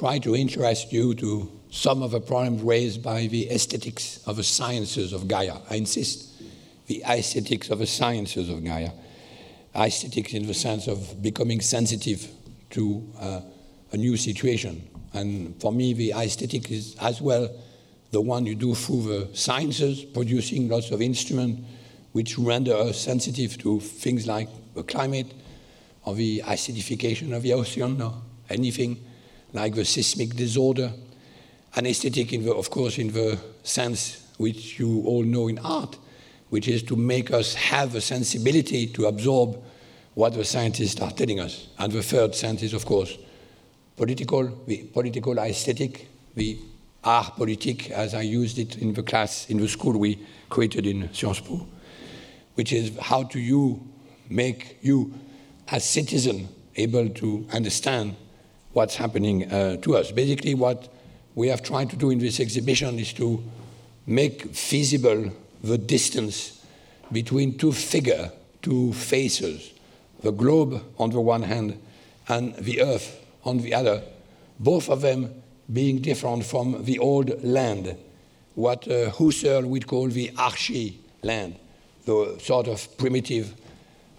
try 0.00 0.18
to 0.18 0.34
interest 0.34 0.90
you 0.94 1.14
to 1.14 1.46
some 1.68 2.02
of 2.02 2.12
the 2.12 2.20
problems 2.22 2.62
raised 2.62 3.02
by 3.02 3.26
the 3.26 3.50
aesthetics 3.50 4.26
of 4.26 4.36
the 4.36 4.42
sciences 4.42 5.12
of 5.12 5.28
Gaia. 5.28 5.58
I 5.68 5.74
insist, 5.74 6.42
the 6.86 7.02
aesthetics 7.02 7.68
of 7.68 7.80
the 7.80 7.86
sciences 7.86 8.48
of 8.48 8.64
Gaia. 8.64 8.92
Aesthetics 9.76 10.32
in 10.32 10.46
the 10.46 10.54
sense 10.54 10.86
of 10.88 11.22
becoming 11.22 11.60
sensitive 11.60 12.26
to 12.70 13.12
uh, 13.20 13.40
a 13.92 13.98
new 13.98 14.16
situation. 14.16 14.88
And 15.12 15.60
for 15.60 15.70
me, 15.70 15.92
the 15.92 16.12
aesthetic 16.12 16.70
is 16.70 16.96
as 16.98 17.20
well 17.20 17.54
the 18.10 18.22
one 18.22 18.46
you 18.46 18.54
do 18.54 18.74
through 18.74 19.02
the 19.02 19.36
sciences, 19.36 20.02
producing 20.02 20.70
lots 20.70 20.90
of 20.92 21.02
instruments 21.02 21.60
which 22.12 22.38
render 22.38 22.72
us 22.72 22.98
sensitive 22.98 23.58
to 23.58 23.80
things 23.80 24.26
like 24.26 24.48
the 24.74 24.82
climate 24.82 25.30
or 26.06 26.14
the 26.14 26.42
acidification 26.46 27.36
of 27.36 27.42
the 27.42 27.52
ocean 27.52 28.00
or 28.00 28.14
anything 28.48 28.98
like 29.52 29.74
the 29.74 29.84
seismic 29.84 30.34
disorder. 30.34 30.92
Anesthetic, 31.76 32.32
in 32.32 32.44
the, 32.44 32.54
of 32.54 32.70
course, 32.70 32.98
in 32.98 33.12
the 33.12 33.38
sense 33.62 34.26
which 34.38 34.78
you 34.78 35.02
all 35.06 35.22
know 35.22 35.48
in 35.48 35.58
art, 35.58 35.96
which 36.48 36.66
is 36.66 36.82
to 36.82 36.96
make 36.96 37.30
us 37.30 37.54
have 37.54 37.94
a 37.94 38.00
sensibility 38.00 38.86
to 38.88 39.06
absorb 39.06 39.62
what 40.14 40.34
the 40.34 40.44
scientists 40.44 41.00
are 41.00 41.12
telling 41.12 41.38
us. 41.38 41.68
And 41.78 41.92
the 41.92 42.02
third 42.02 42.34
sense 42.34 42.62
is, 42.62 42.74
of 42.74 42.84
course, 42.84 43.16
political, 43.96 44.48
the 44.66 44.84
political 44.84 45.38
aesthetic, 45.38 46.08
the 46.34 46.58
art 47.04 47.36
politique, 47.36 47.90
as 47.90 48.14
I 48.14 48.22
used 48.22 48.58
it 48.58 48.78
in 48.78 48.92
the 48.92 49.02
class, 49.02 49.48
in 49.48 49.58
the 49.58 49.68
school 49.68 49.98
we 49.98 50.18
created 50.48 50.86
in 50.86 51.12
Sciences 51.12 51.46
Po, 51.46 51.66
which 52.54 52.72
is 52.72 52.96
how 52.98 53.22
do 53.22 53.38
you 53.38 53.80
make 54.28 54.78
you, 54.82 55.14
as 55.68 55.88
citizen, 55.88 56.48
able 56.76 57.08
to 57.08 57.46
understand 57.52 58.16
what's 58.72 58.96
happening 58.96 59.50
uh, 59.50 59.76
to 59.78 59.96
us. 59.96 60.12
Basically, 60.12 60.54
what 60.54 60.92
we 61.34 61.48
have 61.48 61.62
tried 61.62 61.90
to 61.90 61.96
do 61.96 62.10
in 62.10 62.18
this 62.18 62.40
exhibition 62.40 62.98
is 62.98 63.12
to 63.14 63.42
make 64.06 64.54
feasible 64.54 65.32
the 65.62 65.78
distance 65.78 66.64
between 67.12 67.58
two 67.58 67.72
figures, 67.72 68.30
two 68.62 68.92
faces, 68.92 69.72
the 70.22 70.30
globe 70.30 70.82
on 70.98 71.10
the 71.10 71.20
one 71.20 71.42
hand 71.42 71.80
and 72.28 72.54
the 72.56 72.82
earth 72.82 73.24
on 73.44 73.58
the 73.58 73.74
other, 73.74 74.02
both 74.58 74.88
of 74.88 75.00
them 75.00 75.42
being 75.72 76.00
different 76.00 76.44
from 76.44 76.84
the 76.84 76.98
old 76.98 77.42
land, 77.42 77.96
what 78.54 78.86
uh, 78.88 79.10
Husserl 79.10 79.64
would 79.64 79.86
call 79.86 80.08
the 80.08 80.32
archy 80.36 81.00
land, 81.22 81.56
the 82.04 82.38
sort 82.40 82.68
of 82.68 82.96
primitive 82.98 83.54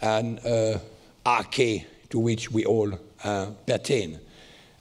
and 0.01 0.39
uh, 0.39 0.79
arche 1.25 1.85
to 2.09 2.19
which 2.19 2.51
we 2.51 2.65
all 2.65 2.91
uh, 3.23 3.47
pertain. 3.65 4.19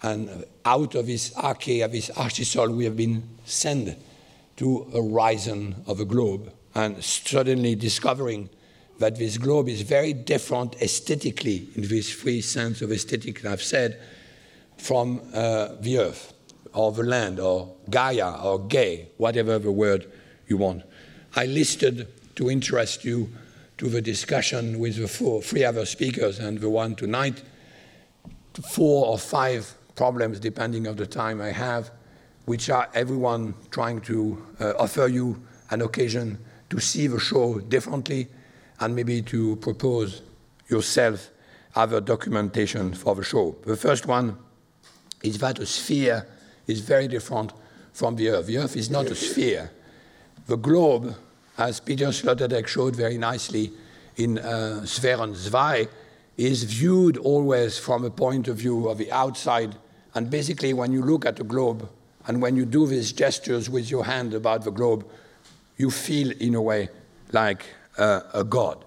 And 0.03 0.45
out 0.65 0.95
of 0.95 1.07
this 1.07 1.31
arche, 1.35 1.85
of 1.85 1.93
this 1.93 2.11
archisol, 2.11 2.75
we 2.75 2.85
have 2.85 2.97
been 2.97 3.23
sent 3.45 3.99
to 4.57 4.91
a 4.95 5.03
horizon 5.03 5.83
of 5.87 6.01
a 6.01 6.05
globe 6.05 6.53
and 6.75 7.03
suddenly 7.03 7.75
discovering 7.75 8.49
that 8.99 9.17
this 9.17 9.39
globe 9.39 9.69
is 9.69 9.83
very 9.83 10.13
different 10.13 10.77
aesthetically, 10.83 11.69
in 11.75 11.89
this 11.89 12.11
free 12.11 12.41
sense 12.41 12.83
of 12.83 12.93
aesthetic 12.93 13.45
I've 13.45 13.63
said, 13.63 14.01
from 14.77 15.21
uh, 15.35 15.69
the 15.81 15.99
earth 15.99 16.35
or 16.73 16.93
the 16.93 17.03
land 17.03 17.41
or 17.41 17.75
Gaia 17.89 18.43
or 18.43 18.59
gay, 18.59 19.09
whatever 19.17 19.59
the 19.59 19.73
word 19.73 20.11
you 20.47 20.57
want. 20.57 20.83
I 21.35 21.47
listed 21.47 22.09
to 22.37 22.51
interest 22.51 23.05
you 23.05 23.31
to 23.79 23.89
the 23.89 24.03
discussion 24.03 24.79
with 24.79 24.97
the 24.97 25.09
four, 25.09 25.43
three 25.43 25.65
other 25.65 25.87
speakers 25.87 26.39
and 26.39 26.61
the 26.61 26.71
one 26.71 26.95
tonight, 26.95 27.43
four 28.63 29.07
or 29.07 29.19
five 29.19 29.75
problems 30.01 30.41
depending 30.41 30.89
on 30.89 30.97
the 30.97 31.07
time 31.07 31.43
I 31.43 31.53
have, 31.53 31.91
which 32.47 32.71
are 32.71 32.89
everyone 32.95 33.53
trying 33.71 34.01
to 34.13 34.17
uh, 34.59 34.73
offer 34.79 35.07
you 35.09 35.43
an 35.71 35.83
occasion 35.83 36.39
to 36.71 36.81
see 36.81 37.07
the 37.07 37.21
show 37.21 37.59
differently 37.61 38.27
and 38.81 38.97
maybe 38.97 39.21
to 39.21 39.57
propose 39.57 40.23
yourself 40.71 41.29
other 41.75 42.01
documentation 42.01 42.95
for 42.95 43.15
the 43.15 43.23
show. 43.23 43.55
The 43.67 43.77
first 43.77 44.07
one 44.07 44.39
is 45.23 45.37
that 45.41 45.59
a 45.59 45.67
sphere 45.67 46.27
is 46.67 46.81
very 46.81 47.07
different 47.07 47.53
from 47.93 48.17
the 48.17 48.31
Earth. 48.31 48.47
The 48.47 48.57
Earth 48.57 48.77
is 48.77 48.89
not 48.89 49.05
a 49.11 49.15
sphere. 49.15 49.71
The 50.47 50.57
globe, 50.57 51.15
as 51.59 51.79
Peter 51.79 52.07
Sloterdijk 52.07 52.67
showed 52.67 52.97
very 52.97 53.19
nicely 53.19 53.71
in 54.17 54.39
uh, 54.39 54.81
Sphären 54.85 55.35
2, 55.35 55.91
is 56.39 56.65
viewed 56.65 57.19
always 57.19 57.77
from 57.77 58.03
a 58.07 58.11
point 58.11 58.49
of 58.49 58.57
view 58.57 58.89
of 58.89 58.97
the 58.97 59.13
outside. 59.13 59.77
And 60.15 60.31
basically, 60.31 60.73
when 60.73 60.93
you 60.93 61.03
look 61.03 61.25
at 61.25 61.37
the 61.37 61.45
globe 61.45 61.89
and 62.27 62.43
when 62.43 62.57
you 62.57 62.65
do 62.65 62.87
these 62.87 63.13
gestures 63.13 63.71
with 63.71 63.91
your 63.91 64.05
hand 64.05 64.35
about 64.35 64.65
the 64.65 64.71
globe, 64.71 65.07
you 65.77 65.91
feel, 65.91 66.31
in 66.41 66.55
a 66.55 66.63
way, 66.63 66.89
like 67.33 67.65
uh, 67.99 68.21
a 68.35 68.45
god. 68.45 68.85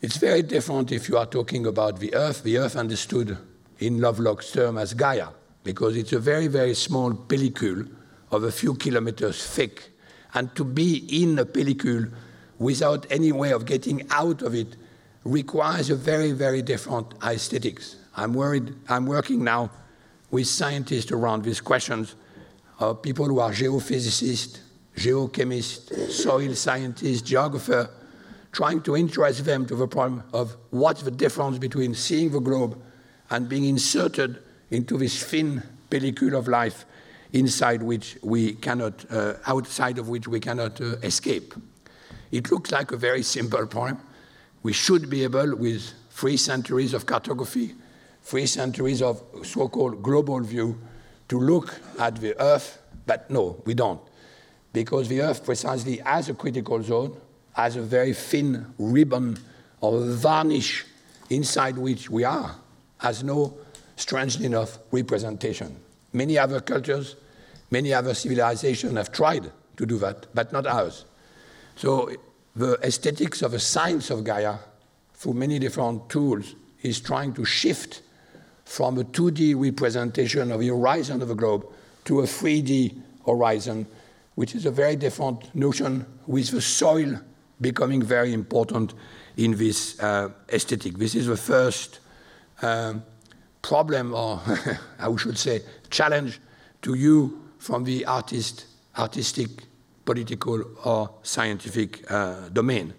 It's 0.00 0.16
very 0.16 0.42
different 0.42 0.92
if 0.92 1.08
you 1.08 1.18
are 1.18 1.26
talking 1.26 1.66
about 1.66 2.00
the 2.00 2.14
Earth. 2.14 2.42
The 2.42 2.58
Earth 2.58 2.76
understood 2.76 3.36
in 3.78 4.00
Lovelock's 4.00 4.50
term 4.52 4.78
as 4.78 4.94
Gaia 4.94 5.28
because 5.62 5.96
it's 5.96 6.12
a 6.12 6.18
very, 6.18 6.46
very 6.46 6.74
small 6.74 7.12
pellicule 7.12 7.88
of 8.30 8.44
a 8.44 8.52
few 8.52 8.74
kilometers 8.74 9.46
thick. 9.46 9.90
And 10.32 10.54
to 10.54 10.64
be 10.64 11.22
in 11.22 11.38
a 11.38 11.44
pellicule 11.44 12.10
without 12.58 13.06
any 13.10 13.32
way 13.32 13.52
of 13.52 13.66
getting 13.66 14.06
out 14.10 14.42
of 14.42 14.54
it 14.54 14.76
requires 15.24 15.90
a 15.90 15.96
very, 15.96 16.32
very 16.32 16.62
different 16.62 17.12
aesthetics. 17.22 17.96
I'm 18.16 18.32
worried, 18.32 18.74
I'm 18.88 19.06
working 19.06 19.44
now 19.44 19.70
with 20.30 20.46
scientists 20.46 21.12
around 21.12 21.44
these 21.44 21.60
questions, 21.60 22.14
uh, 22.78 22.94
people 22.94 23.26
who 23.26 23.40
are 23.40 23.50
geophysicists, 23.50 24.58
geochemists, 24.96 26.10
soil 26.10 26.54
scientists, 26.54 27.22
geographers, 27.22 27.88
trying 28.52 28.82
to 28.82 28.96
interest 28.96 29.44
them 29.44 29.66
to 29.66 29.76
the 29.76 29.86
problem 29.86 30.22
of 30.32 30.56
what's 30.70 31.02
the 31.02 31.10
difference 31.10 31.58
between 31.58 31.94
seeing 31.94 32.30
the 32.30 32.40
globe 32.40 32.80
and 33.30 33.48
being 33.48 33.64
inserted 33.64 34.42
into 34.70 34.98
this 34.98 35.22
thin 35.22 35.62
pellicle 35.90 36.36
of 36.36 36.48
life 36.48 36.84
inside 37.32 37.82
which 37.82 38.18
we 38.22 38.54
cannot, 38.54 39.04
uh, 39.10 39.34
outside 39.46 39.98
of 39.98 40.08
which 40.08 40.26
we 40.26 40.40
cannot 40.40 40.80
uh, 40.80 40.96
escape. 41.02 41.54
It 42.32 42.50
looks 42.50 42.70
like 42.70 42.92
a 42.92 42.96
very 42.96 43.22
simple 43.22 43.66
problem. 43.66 44.00
We 44.62 44.72
should 44.72 45.08
be 45.08 45.22
able, 45.24 45.56
with 45.56 45.92
three 46.10 46.36
centuries 46.36 46.92
of 46.92 47.06
cartography, 47.06 47.74
three 48.22 48.46
centuries 48.46 49.02
of 49.02 49.22
so 49.42 49.68
called 49.68 50.02
global 50.02 50.40
view, 50.40 50.78
to 51.28 51.38
look 51.38 51.80
at 51.98 52.16
the 52.16 52.40
Earth, 52.40 52.82
but 53.06 53.30
no, 53.30 53.62
we 53.64 53.74
don't. 53.74 54.00
Because 54.72 55.08
the 55.08 55.22
Earth, 55.22 55.44
precisely 55.44 56.00
as 56.04 56.28
a 56.28 56.34
critical 56.34 56.82
zone, 56.82 57.16
has 57.52 57.76
a 57.76 57.82
very 57.82 58.12
thin 58.12 58.72
ribbon 58.78 59.38
or 59.80 60.00
varnish 60.00 60.84
inside 61.30 61.78
which 61.78 62.10
we 62.10 62.24
are, 62.24 62.56
has 62.98 63.22
no 63.22 63.56
strangely 63.96 64.46
enough, 64.46 64.78
representation. 64.90 65.76
Many 66.12 66.38
other 66.38 66.60
cultures, 66.60 67.16
many 67.70 67.92
other 67.92 68.14
civilizations 68.14 68.96
have 68.96 69.12
tried 69.12 69.50
to 69.76 69.86
do 69.86 69.98
that, 69.98 70.26
but 70.34 70.52
not 70.52 70.66
ours. 70.66 71.04
So 71.76 72.10
the 72.56 72.74
aesthetics 72.82 73.42
of 73.42 73.52
the 73.52 73.60
science 73.60 74.10
of 74.10 74.24
Gaia, 74.24 74.56
through 75.14 75.34
many 75.34 75.58
different 75.58 76.08
tools, 76.08 76.54
is 76.82 77.00
trying 77.00 77.34
to 77.34 77.44
shift 77.44 78.02
from 78.70 78.98
a 78.98 79.02
2D 79.02 79.60
representation 79.60 80.52
of 80.52 80.60
the 80.60 80.68
horizon 80.68 81.20
of 81.20 81.26
the 81.26 81.34
globe 81.34 81.66
to 82.04 82.20
a 82.20 82.22
3D 82.22 82.96
horizon, 83.26 83.84
which 84.36 84.54
is 84.54 84.64
a 84.64 84.70
very 84.70 84.94
different 84.94 85.52
notion, 85.56 86.06
with 86.28 86.52
the 86.52 86.60
soil 86.60 87.18
becoming 87.60 88.00
very 88.00 88.32
important 88.32 88.94
in 89.36 89.56
this 89.56 89.98
uh, 89.98 90.28
aesthetic. 90.52 90.98
This 90.98 91.16
is 91.16 91.26
the 91.26 91.36
first 91.36 91.98
um, 92.62 93.02
problem, 93.60 94.14
or 94.14 94.40
I 95.00 95.16
should 95.16 95.36
say, 95.36 95.62
challenge 95.90 96.40
to 96.82 96.94
you 96.94 97.42
from 97.58 97.82
the 97.82 98.06
artist, 98.06 98.66
artistic, 98.96 99.50
political, 100.04 100.62
or 100.84 101.10
scientific 101.24 102.08
uh, 102.08 102.48
domain. 102.50 102.94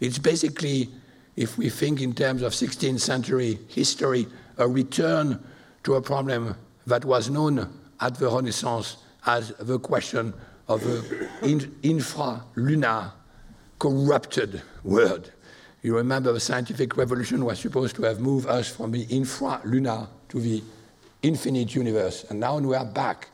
It's 0.00 0.18
basically, 0.18 0.88
if 1.36 1.56
we 1.56 1.68
think 1.68 2.00
in 2.00 2.12
terms 2.12 2.42
of 2.42 2.52
16th 2.52 3.00
century 3.00 3.58
history, 3.68 4.26
a 4.58 4.68
return 4.68 5.42
to 5.84 5.94
a 5.94 6.02
problem 6.02 6.54
that 6.86 7.04
was 7.04 7.30
known 7.30 7.72
at 8.00 8.14
the 8.16 8.28
Renaissance 8.28 8.98
as 9.26 9.50
the 9.60 9.78
question 9.78 10.34
of 10.68 10.82
the 10.82 11.28
in, 11.42 11.60
infralunar 11.82 13.12
corrupted 13.78 14.62
world. 14.84 15.32
You 15.82 15.96
remember 15.96 16.32
the 16.32 16.40
scientific 16.40 16.96
revolution 16.96 17.44
was 17.44 17.58
supposed 17.58 17.96
to 17.96 18.02
have 18.04 18.20
moved 18.20 18.46
us 18.46 18.68
from 18.68 18.92
the 18.92 19.02
infra-lunar 19.04 20.06
to 20.28 20.40
the 20.40 20.62
infinite 21.22 21.74
universe. 21.74 22.24
And 22.30 22.38
now 22.38 22.58
we 22.58 22.76
are 22.76 22.84
back 22.84 23.30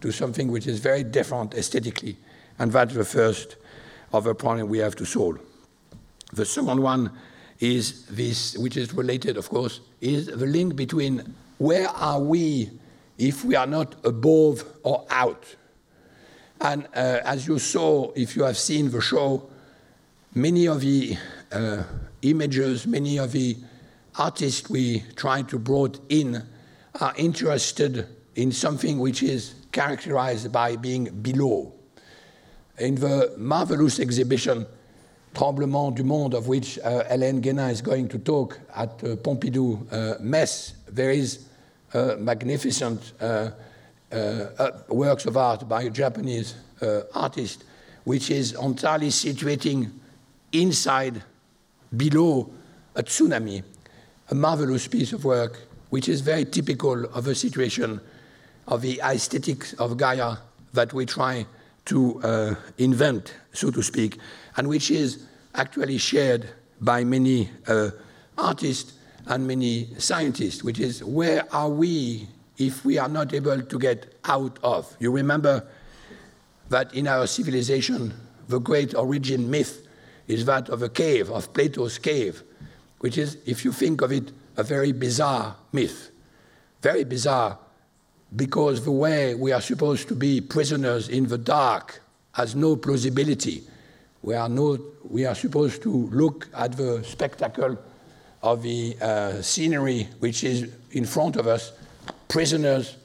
to 0.00 0.12
something 0.12 0.50
which 0.50 0.66
is 0.66 0.78
very 0.78 1.02
different 1.02 1.54
aesthetically. 1.54 2.16
And 2.58 2.70
that's 2.70 2.94
the 2.94 3.04
first 3.04 3.56
of 4.12 4.24
the 4.24 4.34
problem 4.34 4.68
we 4.68 4.78
have 4.78 4.94
to 4.96 5.04
solve. 5.04 5.40
The 6.32 6.44
second 6.44 6.82
one 6.82 7.10
is 7.58 8.06
this, 8.06 8.56
which 8.56 8.76
is 8.76 8.94
related, 8.94 9.36
of 9.36 9.48
course, 9.48 9.80
is 10.00 10.26
the 10.26 10.46
link 10.46 10.76
between 10.76 11.34
where 11.58 11.88
are 11.88 12.20
we 12.20 12.70
if 13.18 13.44
we 13.44 13.54
are 13.54 13.66
not 13.66 13.94
above 14.04 14.64
or 14.82 15.04
out. 15.10 15.44
And 16.60 16.86
uh, 16.94 17.20
as 17.24 17.46
you 17.46 17.58
saw, 17.58 18.12
if 18.14 18.36
you 18.36 18.44
have 18.44 18.56
seen 18.56 18.90
the 18.90 19.00
show, 19.00 19.48
many 20.34 20.66
of 20.66 20.80
the 20.80 21.16
uh, 21.52 21.82
images, 22.22 22.86
many 22.86 23.18
of 23.18 23.32
the 23.32 23.56
artists 24.18 24.68
we 24.70 25.02
try 25.16 25.42
to 25.42 25.58
brought 25.58 26.00
in 26.08 26.42
are 27.00 27.14
interested 27.16 28.06
in 28.36 28.52
something 28.52 28.98
which 28.98 29.22
is 29.22 29.54
characterized 29.72 30.52
by 30.52 30.76
being 30.76 31.04
below. 31.22 31.72
In 32.78 32.94
the 32.94 33.34
marvelous 33.36 34.00
exhibition, 34.00 34.66
Tremblement 35.34 35.90
du 35.92 36.02
Monde, 36.02 36.34
of 36.34 36.48
which 36.48 36.78
uh, 36.78 37.04
Hélène 37.04 37.40
Guénin 37.40 37.70
is 37.70 37.80
going 37.82 38.08
to 38.08 38.18
talk 38.18 38.58
at 38.74 38.90
uh, 39.04 39.16
Pompidou 39.16 39.86
uh, 39.92 40.14
Metz, 40.20 40.74
there 40.88 41.10
is 41.10 41.46
a 41.94 42.16
magnificent 42.16 43.12
uh, 43.20 43.50
uh, 44.12 44.70
works 44.88 45.26
of 45.26 45.36
art 45.36 45.68
by 45.68 45.82
a 45.82 45.90
Japanese 45.90 46.54
uh, 46.82 47.02
artist, 47.14 47.64
which 48.04 48.30
is 48.30 48.54
entirely 48.54 49.08
situating 49.08 49.90
inside, 50.52 51.22
below 51.96 52.50
a 52.96 53.02
tsunami, 53.02 53.62
a 54.30 54.34
marvelous 54.34 54.88
piece 54.88 55.12
of 55.12 55.24
work, 55.24 55.60
which 55.90 56.08
is 56.08 56.20
very 56.20 56.44
typical 56.44 57.04
of 57.06 57.26
a 57.26 57.34
situation 57.34 58.00
of 58.66 58.82
the 58.82 59.00
aesthetics 59.00 59.72
of 59.74 59.96
Gaia 59.96 60.36
that 60.72 60.92
we 60.92 61.06
try 61.06 61.46
to 61.90 62.22
uh, 62.22 62.54
invent, 62.78 63.34
so 63.52 63.68
to 63.68 63.82
speak, 63.82 64.18
and 64.56 64.68
which 64.68 64.92
is 64.92 65.26
actually 65.56 65.98
shared 65.98 66.48
by 66.80 67.02
many 67.02 67.50
uh, 67.66 67.90
artists 68.38 68.92
and 69.26 69.44
many 69.44 69.88
scientists, 69.98 70.62
which 70.62 70.78
is 70.78 71.02
where 71.02 71.44
are 71.52 71.68
we 71.68 72.28
if 72.58 72.84
we 72.84 72.96
are 72.96 73.08
not 73.08 73.34
able 73.34 73.60
to 73.60 73.78
get 73.78 74.14
out 74.24 74.56
of? 74.62 74.96
You 75.00 75.10
remember 75.10 75.66
that 76.68 76.94
in 76.94 77.08
our 77.08 77.26
civilization, 77.26 78.14
the 78.46 78.60
great 78.60 78.94
origin 78.94 79.50
myth 79.50 79.88
is 80.28 80.44
that 80.44 80.68
of 80.68 80.82
a 80.82 80.88
cave, 80.88 81.28
of 81.28 81.52
Plato's 81.52 81.98
cave, 81.98 82.44
which 83.00 83.18
is, 83.18 83.36
if 83.46 83.64
you 83.64 83.72
think 83.72 84.00
of 84.00 84.12
it, 84.12 84.30
a 84.56 84.62
very 84.62 84.92
bizarre 84.92 85.56
myth. 85.72 86.12
Very 86.82 87.02
bizarre 87.02 87.58
because 88.36 88.84
the 88.84 88.92
way 88.92 89.34
we 89.34 89.52
are 89.52 89.60
supposed 89.60 90.08
to 90.08 90.14
be 90.14 90.40
prisoners 90.40 91.08
in 91.08 91.26
the 91.26 91.38
dark 91.38 92.00
has 92.32 92.54
no 92.54 92.76
plausibility. 92.76 93.62
We 94.22 94.34
are, 94.34 94.48
no, 94.48 94.78
we 95.08 95.26
are 95.26 95.34
supposed 95.34 95.82
to 95.82 95.90
look 95.90 96.48
at 96.54 96.76
the 96.76 97.02
spectacle 97.04 97.78
of 98.42 98.62
the 98.62 98.96
uh, 99.00 99.42
scenery 99.42 100.08
which 100.20 100.44
is 100.44 100.72
in 100.92 101.04
front 101.04 101.36
of 101.36 101.46
us, 101.46 101.72
prisoners 102.28 102.96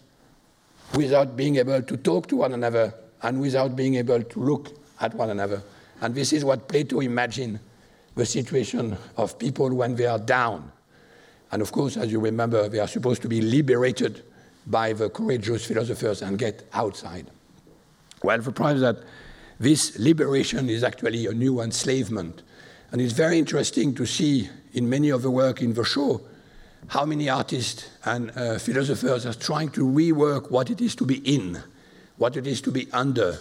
without 0.93 1.35
being 1.35 1.55
able 1.55 1.81
to 1.81 1.97
talk 1.97 2.27
to 2.27 2.37
one 2.37 2.53
another 2.53 2.93
and 3.23 3.41
without 3.41 3.75
being 3.75 3.95
able 3.95 4.21
to 4.21 4.39
look 4.39 4.69
at 5.01 5.13
one 5.13 5.29
another. 5.29 5.61
And 6.01 6.13
this 6.13 6.33
is 6.33 6.45
what 6.45 6.67
Plato 6.67 6.99
imagined 6.99 7.59
the 8.15 8.25
situation 8.25 8.97
of 9.17 9.39
people 9.39 9.73
when 9.73 9.95
they 9.95 10.05
are 10.05 10.19
down. 10.19 10.71
And 11.51 11.61
of 11.61 11.71
course, 11.71 11.97
as 11.97 12.11
you 12.11 12.19
remember, 12.19 12.69
they 12.69 12.79
are 12.79 12.87
supposed 12.87 13.21
to 13.23 13.27
be 13.27 13.41
liberated 13.41 14.23
by 14.67 14.93
the 14.93 15.09
courageous 15.09 15.65
philosophers 15.65 16.21
and 16.21 16.37
get 16.37 16.67
outside. 16.73 17.29
Well, 18.23 18.39
the 18.39 18.51
problem 18.51 18.77
is 18.77 18.81
that 18.81 18.97
this 19.59 19.97
liberation 19.99 20.69
is 20.69 20.83
actually 20.83 21.27
a 21.27 21.31
new 21.31 21.61
enslavement. 21.61 22.41
And 22.91 23.01
it's 23.01 23.13
very 23.13 23.39
interesting 23.39 23.93
to 23.95 24.05
see 24.05 24.49
in 24.73 24.89
many 24.89 25.09
of 25.09 25.21
the 25.21 25.31
work 25.31 25.61
in 25.61 25.73
the 25.73 25.83
show 25.83 26.21
how 26.87 27.05
many 27.05 27.29
artists 27.29 27.89
and 28.03 28.31
uh, 28.31 28.59
philosophers 28.59 29.25
are 29.25 29.33
trying 29.33 29.69
to 29.69 29.85
rework 29.85 30.51
what 30.51 30.69
it 30.69 30.81
is 30.81 30.95
to 30.95 31.05
be 31.05 31.17
in, 31.17 31.61
what 32.17 32.37
it 32.37 32.45
is 32.45 32.61
to 32.61 32.71
be 32.71 32.87
under, 32.91 33.37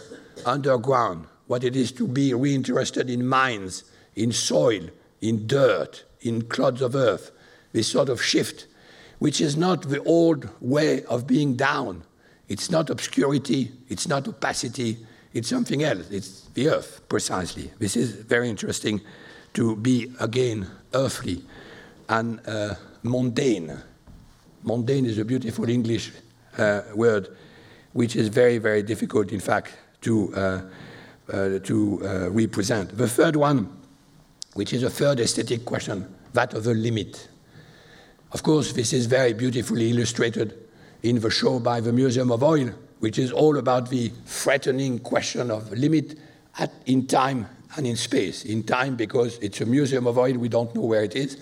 underground, 0.46 1.26
what 1.46 1.62
it 1.62 1.76
is 1.76 1.92
to 1.92 2.06
be 2.06 2.32
reinterested 2.32 3.10
in 3.10 3.26
mines, 3.26 3.84
in 4.14 4.32
soil, 4.32 4.88
in 5.20 5.46
dirt, 5.46 6.04
in 6.20 6.42
clods 6.42 6.80
of 6.80 6.94
earth, 6.94 7.32
this 7.72 7.88
sort 7.88 8.08
of 8.08 8.22
shift 8.22 8.66
which 9.24 9.40
is 9.40 9.56
not 9.56 9.80
the 9.88 10.02
old 10.02 10.50
way 10.60 11.02
of 11.04 11.26
being 11.26 11.56
down. 11.56 12.02
It's 12.46 12.70
not 12.70 12.90
obscurity, 12.90 13.72
it's 13.88 14.06
not 14.06 14.28
opacity, 14.28 14.98
it's 15.32 15.48
something 15.48 15.82
else. 15.82 16.10
It's 16.10 16.42
the 16.52 16.68
earth, 16.68 17.00
precisely. 17.08 17.70
This 17.78 17.96
is 17.96 18.10
very 18.10 18.50
interesting 18.50 19.00
to 19.54 19.76
be 19.76 20.12
again 20.20 20.66
earthly 20.92 21.42
and 22.10 22.38
uh, 22.46 22.74
mundane. 23.02 23.72
Mundane 24.62 25.06
is 25.06 25.16
a 25.16 25.24
beautiful 25.24 25.70
English 25.70 26.12
uh, 26.58 26.82
word, 26.94 27.34
which 27.94 28.16
is 28.16 28.28
very, 28.28 28.58
very 28.58 28.82
difficult, 28.82 29.32
in 29.32 29.40
fact, 29.40 29.74
to, 30.02 30.34
uh, 30.34 30.60
uh 31.32 31.58
to 31.60 32.02
uh, 32.04 32.30
represent. 32.30 32.94
The 32.98 33.08
third 33.08 33.36
one, 33.36 33.74
which 34.52 34.74
is 34.74 34.82
a 34.82 34.90
third 34.90 35.18
aesthetic 35.18 35.64
question, 35.64 36.14
that 36.34 36.52
of 36.52 36.64
the 36.64 36.74
limit. 36.74 37.28
Of 38.34 38.42
course, 38.42 38.72
this 38.72 38.92
is 38.92 39.06
very 39.06 39.32
beautifully 39.32 39.90
illustrated 39.90 40.58
in 41.04 41.20
the 41.20 41.30
show 41.30 41.60
by 41.60 41.78
the 41.78 41.92
Museum 41.92 42.32
of 42.32 42.42
Oil, 42.42 42.70
which 42.98 43.16
is 43.16 43.30
all 43.30 43.58
about 43.58 43.90
the 43.90 44.08
threatening 44.26 44.98
question 44.98 45.52
of 45.52 45.70
limit 45.70 46.18
at, 46.58 46.72
in 46.86 47.06
time 47.06 47.46
and 47.76 47.86
in 47.86 47.94
space. 47.94 48.44
In 48.44 48.64
time, 48.64 48.96
because 48.96 49.38
it's 49.38 49.60
a 49.60 49.66
museum 49.66 50.08
of 50.08 50.18
oil, 50.18 50.36
we 50.36 50.48
don't 50.48 50.74
know 50.74 50.80
where 50.80 51.04
it 51.04 51.14
is, 51.14 51.38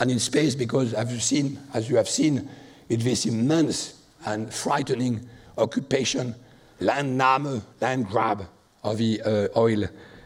and 0.00 0.10
in 0.10 0.18
space, 0.18 0.56
because 0.56 0.94
as, 0.94 1.12
you've 1.12 1.22
seen, 1.22 1.60
as 1.74 1.88
you 1.88 1.94
have 1.94 2.08
seen, 2.08 2.48
it's 2.88 3.04
this 3.04 3.24
immense 3.24 4.02
and 4.26 4.52
frightening 4.52 5.28
occupation, 5.58 6.34
landnahme, 6.80 7.62
land 7.80 8.08
grab 8.08 8.48
of 8.82 8.98
the 8.98 9.22
uh, 9.22 9.48
oil 9.56 9.84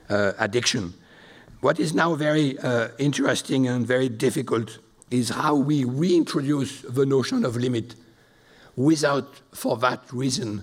uh, 0.08 0.32
addiction. 0.38 0.94
What 1.60 1.78
is 1.78 1.92
now 1.92 2.14
very 2.14 2.58
uh, 2.58 2.88
interesting 2.96 3.66
and 3.66 3.86
very 3.86 4.08
difficult 4.08 4.78
is 5.10 5.28
how 5.28 5.54
we 5.54 5.84
reintroduce 5.84 6.82
the 6.82 7.06
notion 7.06 7.44
of 7.44 7.56
limit 7.56 7.94
without, 8.74 9.40
for 9.52 9.76
that 9.78 10.00
reason, 10.12 10.62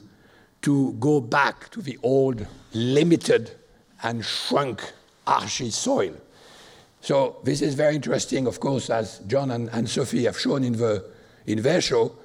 to 0.62 0.94
go 0.94 1.20
back 1.20 1.70
to 1.70 1.82
the 1.82 1.98
old 2.04 2.46
limited 2.74 3.52
and 4.02 4.24
shrunk 4.24 4.82
archy 5.26 5.70
soil. 5.70 6.16
So 7.02 7.38
this 7.44 7.62
is 7.62 7.76
very 7.76 7.96
interesting, 7.96 8.48
of 8.48 8.60
course, 8.60 8.90
as 8.90 9.20
John 9.28 9.52
and, 9.52 9.70
and 9.70 9.90
Sophie 9.90 10.24
have 10.26 10.40
shown 10.40 10.64
in, 10.64 10.74
the, 10.74 11.06
in 11.46 11.62
their 11.62 11.82
show, 11.82 12.16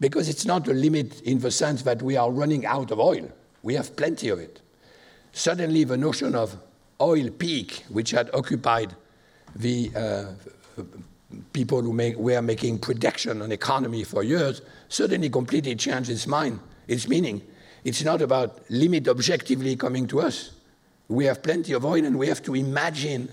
because 0.00 0.28
it's 0.28 0.46
not 0.46 0.68
a 0.68 0.72
limit 0.72 1.20
in 1.22 1.40
the 1.40 1.50
sense 1.50 1.82
that 1.82 2.02
we 2.02 2.16
are 2.16 2.30
running 2.30 2.64
out 2.64 2.90
of 2.92 3.00
oil. 3.00 3.30
We 3.62 3.74
have 3.74 3.96
plenty 3.96 4.28
of 4.28 4.38
it. 4.38 4.60
Suddenly, 5.32 5.84
the 5.84 5.96
notion 5.96 6.34
of 6.34 6.56
oil 7.00 7.30
peak, 7.30 7.84
which 7.88 8.12
had 8.12 8.30
occupied 8.32 8.94
the 9.56 9.90
uh, 9.96 10.82
people 11.52 11.82
who 11.82 11.92
make, 11.92 12.16
were 12.16 12.40
making 12.40 12.78
prediction 12.78 13.42
on 13.42 13.52
economy 13.52 14.04
for 14.04 14.22
years 14.22 14.62
suddenly 14.88 15.28
completely 15.28 15.74
changed 15.76 16.10
its 16.10 16.26
mind, 16.26 16.58
its 16.86 17.08
meaning. 17.08 17.42
It's 17.84 18.02
not 18.02 18.22
about 18.22 18.58
limit 18.70 19.08
objectively 19.08 19.76
coming 19.76 20.06
to 20.08 20.20
us. 20.20 20.52
We 21.08 21.26
have 21.26 21.42
plenty 21.42 21.72
of 21.72 21.84
oil 21.84 22.04
and 22.04 22.18
we 22.18 22.28
have 22.28 22.42
to 22.44 22.54
imagine 22.54 23.28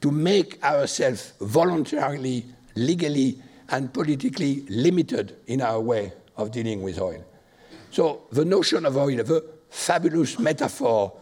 to 0.00 0.10
make 0.10 0.62
ourselves 0.64 1.34
voluntarily, 1.40 2.46
legally, 2.74 3.42
and 3.68 3.92
politically 3.92 4.64
limited 4.68 5.36
in 5.46 5.60
our 5.60 5.80
way 5.80 6.12
of 6.36 6.50
dealing 6.50 6.82
with 6.82 7.00
oil. 7.00 7.24
So 7.90 8.22
the 8.32 8.44
notion 8.44 8.86
of 8.86 8.96
oil, 8.96 9.16
the 9.22 9.44
fabulous 9.68 10.38
metaphor 10.38 11.12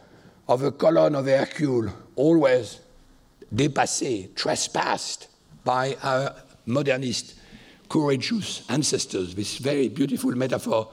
of 0.47 0.63
a 0.63 0.73
column 0.73 1.15
of 1.15 1.27
Hercule 1.27 1.93
always 2.17 2.81
dépassé, 3.55 4.35
trespassed, 4.35 5.29
by 5.69 5.95
our 6.03 6.35
modernist, 6.65 7.35
courageous 7.91 8.65
ancestors, 8.71 9.35
this 9.35 9.59
very 9.59 9.91
beautiful 9.91 10.31
metaphor, 10.31 10.89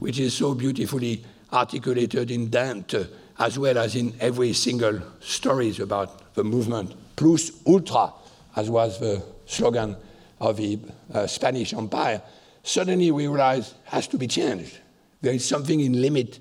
which 0.00 0.20
is 0.20 0.34
so 0.34 0.52
beautifully 0.54 1.24
articulated 1.50 2.30
in 2.30 2.50
Dante, 2.50 3.06
as 3.38 3.58
well 3.58 3.78
as 3.78 3.96
in 3.96 4.12
every 4.20 4.52
single 4.52 5.00
stories 5.20 5.80
about 5.80 6.34
the 6.34 6.44
movement, 6.44 6.94
plus 7.16 7.52
ultra, 7.66 8.12
as 8.54 8.68
was 8.68 9.00
the 9.00 9.24
slogan 9.46 9.96
of 10.42 10.58
the 10.58 10.78
uh, 11.14 11.26
Spanish 11.26 11.72
Empire, 11.72 12.20
suddenly 12.62 13.10
we 13.10 13.26
realize 13.26 13.72
has 13.84 14.06
to 14.08 14.18
be 14.18 14.26
changed. 14.26 14.78
There 15.22 15.32
is 15.32 15.42
something 15.42 15.80
in 15.80 16.02
limit 16.02 16.38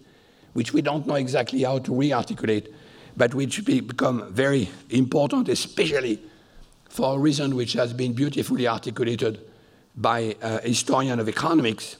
which 0.51 0.73
we 0.73 0.81
don't 0.81 1.07
know 1.07 1.15
exactly 1.15 1.63
how 1.63 1.79
to 1.79 1.95
re-articulate, 1.95 2.73
but 3.15 3.33
which 3.33 3.63
become 3.63 4.29
very 4.33 4.67
important, 4.89 5.47
especially 5.47 6.19
for 6.91 7.15
a 7.15 7.19
reason 7.19 7.55
which 7.55 7.71
has 7.71 7.93
been 7.93 8.11
beautifully 8.11 8.67
articulated 8.67 9.39
by 9.95 10.35
a 10.41 10.59
historian 10.59 11.21
of 11.21 11.29
economics. 11.29 11.95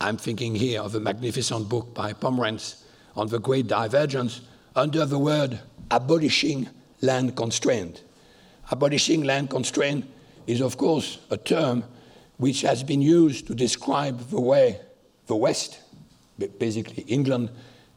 I'm 0.00 0.16
thinking 0.16 0.54
here 0.54 0.80
of 0.80 0.94
a 0.94 1.00
magnificent 1.00 1.68
book 1.68 1.92
by 1.92 2.14
Pomeranz 2.14 2.82
on 3.14 3.28
the 3.28 3.38
great 3.38 3.66
divergence 3.66 4.40
under 4.74 5.04
the 5.04 5.18
word 5.18 5.60
abolishing 5.90 6.66
land 7.02 7.36
constraint. 7.36 8.02
Abolishing 8.70 9.22
land 9.22 9.50
constraint 9.50 10.06
is, 10.46 10.62
of 10.62 10.78
course, 10.78 11.18
a 11.30 11.36
term 11.36 11.84
which 12.38 12.62
has 12.62 12.82
been 12.82 13.02
used 13.02 13.46
to 13.48 13.54
describe 13.54 14.18
the 14.30 14.40
way 14.40 14.80
the 15.26 15.36
West, 15.36 15.80
basically 16.58 17.04
England 17.06 17.50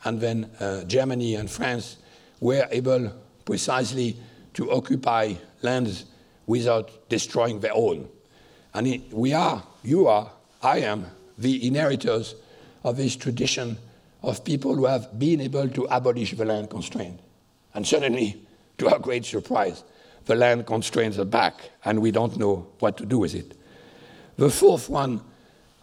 and 0.03 0.19
then 0.19 0.51
uh, 0.59 0.83
Germany 0.83 1.35
and 1.35 1.49
France, 1.49 1.95
were 2.41 2.67
able 2.71 3.13
precisely 3.45 4.17
to 4.53 4.69
occupy 4.69 5.33
lands 5.61 6.05
without 6.45 7.09
destroying 7.09 7.59
their 7.59 7.73
own. 7.73 8.07
And 8.73 8.87
it, 8.87 9.13
we 9.13 9.33
are, 9.33 9.63
you 9.83 10.07
are, 10.07 10.31
I 10.61 10.79
am, 10.79 11.05
the 11.37 11.65
inheritors 11.67 12.35
of 12.83 12.97
this 12.97 13.15
tradition 13.15 13.77
of 14.23 14.43
people 14.43 14.75
who 14.75 14.85
have 14.85 15.17
been 15.19 15.41
able 15.41 15.69
to 15.69 15.83
abolish 15.85 16.35
the 16.35 16.45
land 16.45 16.69
constraint. 16.69 17.19
And 17.73 17.85
suddenly, 17.85 18.41
to 18.77 18.89
our 18.89 18.99
great 18.99 19.25
surprise, 19.25 19.83
the 20.25 20.35
land 20.35 20.65
constraints 20.65 21.17
are 21.19 21.25
back, 21.25 21.71
and 21.85 22.01
we 22.01 22.11
don't 22.11 22.37
know 22.37 22.67
what 22.79 22.97
to 22.97 23.05
do 23.05 23.19
with 23.19 23.35
it. 23.35 23.57
The 24.37 24.49
fourth 24.49 24.89
one 24.89 25.21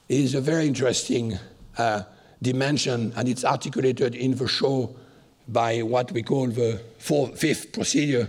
is 0.08 0.34
a 0.34 0.40
very 0.40 0.66
interesting 0.66 1.38
uh, 1.78 2.02
dimension, 2.42 3.12
and 3.16 3.28
it's 3.28 3.44
articulated 3.44 4.14
in 4.14 4.34
the 4.36 4.46
show 4.46 4.94
by 5.48 5.82
what 5.82 6.12
we 6.12 6.22
call 6.22 6.48
the 6.48 6.80
fifth 6.98 7.72
procedure 7.72 8.28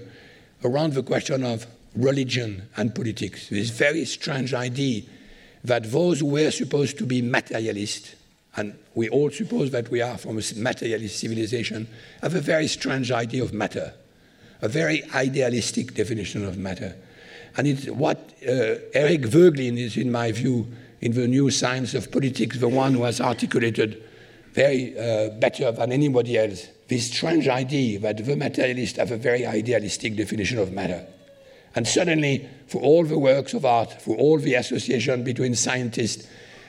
around 0.64 0.94
the 0.94 1.04
question 1.04 1.44
of 1.44 1.66
religion 1.96 2.68
and 2.78 2.94
politics. 2.94 3.50
This 3.50 3.70
very 3.70 4.06
strange 4.06 4.54
idea 4.54 5.04
that 5.64 5.92
those 5.92 6.20
who 6.20 6.28
were 6.28 6.52
supposed 6.52 6.98
to 7.00 7.06
be 7.06 7.22
materialists, 7.22 8.16
and 8.56 8.78
we 8.94 9.10
all 9.10 9.32
suppose 9.32 9.72
that 9.72 9.90
we 9.90 10.02
are 10.02 10.18
from 10.18 10.38
a 10.38 10.42
materialist 10.58 11.20
civilization, 11.20 11.88
have 12.22 12.36
a 12.36 12.42
very 12.42 12.68
strange 12.68 13.12
idea 13.12 13.44
of 13.44 13.54
matter, 13.54 13.94
a 14.62 14.68
very 14.68 15.04
idealistic 15.14 15.94
definition 15.94 16.46
of 16.46 16.58
matter. 16.58 16.96
And 17.58 17.68
it's 17.68 17.88
what 17.88 18.18
uh, 18.44 18.76
Eric 18.94 19.22
Voegelin 19.22 19.78
is, 19.78 19.98
in 19.98 20.12
my 20.12 20.32
view, 20.32 20.68
in 21.02 21.14
the 21.14 21.28
new 21.28 21.50
science 21.50 21.94
of 21.94 22.12
politics, 22.12 22.60
the 22.60 22.68
one 22.68 22.94
who 22.94 23.04
has 23.04 23.22
articulated 23.22 24.04
very 24.56 24.98
uh, 24.98 25.30
better 25.40 25.72
than 25.72 25.92
anybody 25.92 26.38
else 26.38 26.70
this 26.88 27.08
strange 27.08 27.48
idea 27.48 28.00
that 28.00 28.24
the 28.24 28.36
materialists 28.36 28.98
have 28.98 29.12
a 29.12 29.18
very 29.18 29.46
idealistic 29.46 30.16
definition 30.16 30.60
of 30.60 30.72
matter. 30.72 31.06
And 31.74 31.88
suddenly, 31.88 32.48
for 32.68 32.82
all 32.82 33.04
the 33.04 33.18
works 33.18 33.54
of 33.54 33.66
art, 33.66 34.02
for 34.02 34.16
all 34.16 34.38
the 34.38 34.54
association 34.54 35.24
between 35.24 35.56
scientists, 35.56 36.28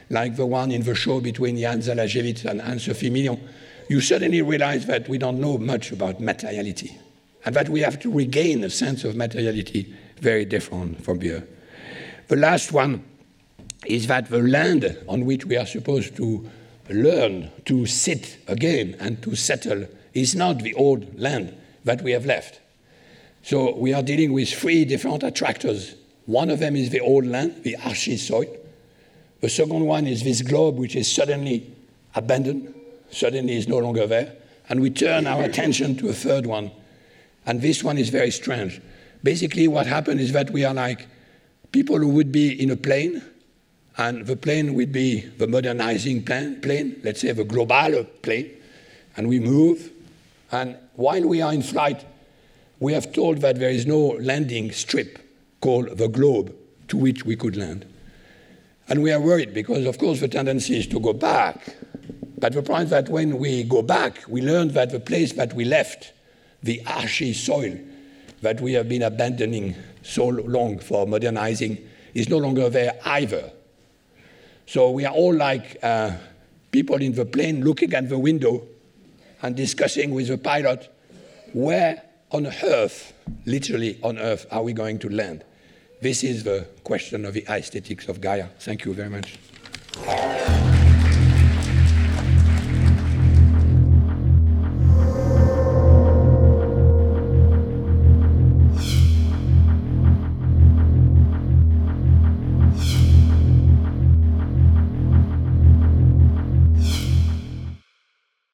like 0.09 0.37
the 0.37 0.47
one 0.47 0.73
in 0.73 0.83
the 0.83 0.95
show 0.95 1.21
between 1.21 1.59
Jan 1.59 1.81
Zalasiewicz 1.81 2.45
and 2.45 2.61
Anne-Sophie 2.61 3.11
Milon, 3.11 3.41
you 3.89 4.01
suddenly 4.01 4.43
realize 4.43 4.87
that 4.87 5.09
we 5.09 5.19
don't 5.19 5.41
know 5.41 5.59
much 5.59 5.93
about 5.93 6.19
materiality 6.19 6.99
and 7.45 7.55
that 7.55 7.69
we 7.69 7.81
have 7.81 8.01
to 8.01 8.11
regain 8.11 8.65
a 8.65 8.71
sense 8.71 9.05
of 9.05 9.15
materiality 9.15 9.95
very 10.21 10.45
different 10.45 11.05
from 11.05 11.21
here. 11.21 11.47
The 12.29 12.37
last 12.37 12.73
one 12.73 13.05
is 13.85 14.09
that 14.09 14.29
the 14.29 14.39
land 14.39 14.99
on 15.09 15.25
which 15.25 15.45
we 15.45 15.57
are 15.57 15.67
supposed 15.67 16.17
to 16.17 16.51
learn 16.89 17.51
to 17.65 17.87
sit 17.87 18.39
again 18.47 18.97
and 19.01 19.23
to 19.23 19.35
settle 19.35 19.87
is 20.15 20.35
not 20.35 20.61
the 20.61 20.75
old 20.75 21.19
land 21.19 21.57
that 21.85 22.03
we 22.03 22.13
have 22.13 22.27
left. 22.27 22.61
So 23.43 23.77
we 23.77 23.93
are 23.93 24.03
dealing 24.03 24.33
with 24.33 24.49
three 24.53 24.85
different 24.85 25.23
attractors. 25.23 25.95
One 26.27 26.51
of 26.51 26.59
them 26.59 26.75
is 26.75 26.91
the 26.91 27.01
old 27.01 27.27
land, 27.27 27.63
the 27.63 27.77
archi 27.77 28.17
soil. 28.17 28.57
The 29.41 29.49
second 29.49 29.85
one 29.85 30.07
is 30.07 30.25
this 30.25 30.43
globe, 30.43 30.77
which 30.77 30.97
is 30.97 31.13
suddenly 31.13 31.73
abandoned, 32.15 32.75
suddenly 33.11 33.57
is 33.57 33.69
no 33.69 33.79
longer 33.79 34.07
there. 34.07 34.33
And 34.69 34.81
we 34.81 34.91
turn 34.91 35.27
our 35.27 35.45
attention 35.45 35.97
to 35.99 36.09
a 36.09 36.13
third 36.13 36.47
one. 36.47 36.73
And 37.45 37.63
this 37.63 37.85
one 37.85 37.99
is 37.99 38.09
very 38.09 38.33
strange. 38.33 38.81
Basically, 39.23 39.69
what 39.69 39.87
happened 39.87 40.21
is 40.21 40.33
that 40.33 40.51
we 40.51 40.65
are 40.65 40.75
like 40.75 41.07
people 41.71 41.99
who 41.99 42.09
would 42.09 42.33
be 42.33 42.61
in 42.61 42.71
a 42.71 42.77
plane, 42.77 43.23
and 43.99 44.27
the 44.27 44.37
plane 44.37 44.75
would 44.75 44.93
be 44.93 45.21
the 45.21 45.47
modernizing 45.47 46.25
plane, 46.25 46.61
plane 46.61 47.01
let's 47.03 47.21
say 47.21 47.33
the 47.33 47.45
global 47.45 48.05
plane, 48.23 48.51
and 49.17 49.29
we 49.29 49.41
move. 49.41 49.91
And 50.53 50.77
while 50.95 51.27
we 51.27 51.41
are 51.41 51.53
in 51.53 51.63
flight, 51.63 52.05
we 52.79 52.93
have 52.93 53.13
told 53.13 53.39
that 53.39 53.59
there 53.59 53.71
is 53.71 53.87
no 53.87 54.19
landing 54.21 54.71
strip 54.73 55.19
called 55.61 55.97
the 55.97 56.09
globe 56.09 56.55
to 56.89 56.97
which 56.97 57.25
we 57.25 57.37
could 57.37 57.57
land. 57.57 57.87
And 58.89 59.03
we 59.03 59.13
are 59.13 59.21
worried 59.21 59.55
because, 59.55 59.87
of 59.87 59.99
course, 59.99 60.21
the 60.21 60.29
tendency 60.29 60.79
is 60.79 60.87
to 60.89 61.01
go 61.01 61.13
back. 61.13 61.75
But 62.39 62.53
the 62.53 62.63
point 62.63 62.85
is 62.85 62.91
that 62.91 63.09
when 63.09 63.39
we 63.39 63.65
go 63.65 63.83
back, 63.83 64.23
we 64.29 64.43
learn 64.43 64.69
that 64.75 64.91
the 64.91 65.01
place 65.01 65.33
that 65.33 65.55
we 65.55 65.65
left, 65.65 66.13
the 66.63 66.83
ashy 66.83 67.33
soil 67.33 67.77
that 68.43 68.61
we 68.61 68.75
have 68.75 68.89
been 68.89 69.03
abandoning 69.03 69.75
so 70.03 70.27
long 70.29 70.79
for 70.79 71.07
modernizing, 71.07 71.79
is 72.15 72.29
no 72.29 72.37
longer 72.37 72.69
there 72.69 72.99
either. 73.07 73.51
So 74.67 74.91
we 74.91 75.05
are 75.05 75.15
all 75.15 75.35
like 75.35 75.79
uh, 75.83 76.13
people 76.73 76.97
in 76.97 77.13
the 77.15 77.25
plane 77.25 77.65
looking 77.65 77.95
at 77.95 78.09
the 78.09 78.19
window 78.19 78.67
and 79.43 79.55
discussing 79.55 80.13
with 80.13 80.29
the 80.29 80.39
pilot 80.39 80.93
where 81.53 82.03
on 82.33 82.47
earth, 82.47 83.13
literally 83.45 83.99
on 84.03 84.19
earth, 84.19 84.47
are 84.51 84.63
we 84.63 84.73
going 84.73 84.99
to 84.99 85.09
land? 85.09 85.45
This 86.03 86.25
is 86.25 86.45
the 86.45 86.67
question 86.85 87.25
of 87.25 87.35
the 87.35 87.45
aesthetics 87.49 88.09
of 88.09 88.21
Gaia. 88.21 88.49
Thank 88.59 88.85
you 88.85 88.93
very 88.93 89.09
much. 89.09 89.39